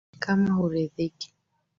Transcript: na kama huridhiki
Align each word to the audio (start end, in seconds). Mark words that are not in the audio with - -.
na 0.11 0.19
kama 0.23 0.49
huridhiki 0.57 1.27